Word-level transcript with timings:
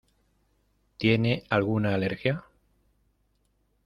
¿Tiene 0.97 1.43
alguna 1.51 1.93
alergia? 1.93 2.43